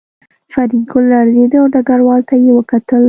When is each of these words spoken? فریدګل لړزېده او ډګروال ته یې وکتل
فریدګل 0.51 1.03
لړزېده 1.11 1.57
او 1.61 1.67
ډګروال 1.73 2.21
ته 2.29 2.35
یې 2.43 2.51
وکتل 2.57 2.99